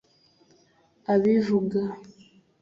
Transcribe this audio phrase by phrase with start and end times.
[1.13, 1.81] abivuga